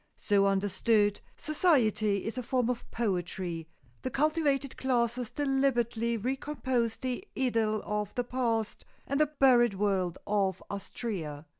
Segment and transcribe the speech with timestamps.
[0.17, 3.67] So understood, society is a form of poetry;
[4.01, 10.63] the cultivated classes deliberately recompose the idyll of the past and the buried world of
[10.71, 11.45] Astrea.